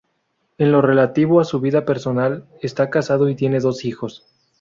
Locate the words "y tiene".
3.29-3.59